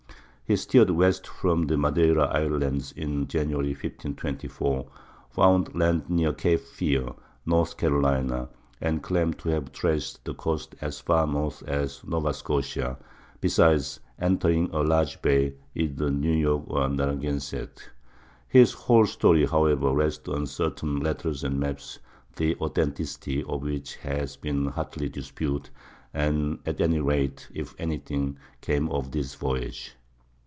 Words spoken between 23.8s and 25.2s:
has been hotly